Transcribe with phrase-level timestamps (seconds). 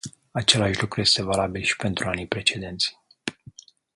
[0.31, 2.97] Același lucru este valabil și pentru anii precedenți.